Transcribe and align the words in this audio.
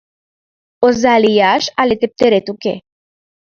Оза 0.85 1.15
лияш 1.23 1.63
але 1.81 1.93
тептерет 2.01 2.47
уке. 2.53 2.75